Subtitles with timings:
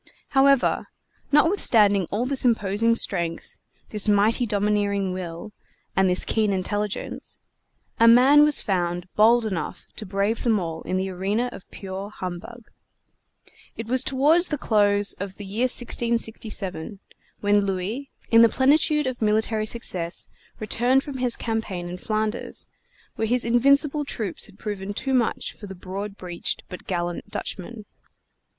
[0.29, 0.87] However,
[1.31, 3.55] notwithstanding all this imposing strength,
[3.89, 5.53] this mighty domineering will,
[5.95, 7.37] and this keen intelligence,
[7.99, 12.09] a man was found bold enough to brave them all in the arena of pure
[12.09, 12.71] humbug.
[13.77, 16.99] It was toward the close of the year 1667,
[17.41, 20.27] when Louis, in the plenitude of military success,
[20.59, 22.65] returned from his campaign in Flanders,
[23.17, 27.85] where his invincible troops had proven too much for the broad breeched but gallant Dutchmen.